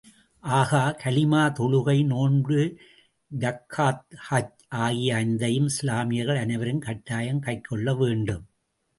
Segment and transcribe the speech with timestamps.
[0.39, 2.77] ஆகக் கலிமா, தொழுகை, நோன்பு,
[3.39, 8.47] ஜக்காத், ஹஜ் ஆகிய ஐந்தையும் இஸ்லாமியர்கள் அனைவரும் கட்டாயம் கைக்கொள்ள வேண்டும்.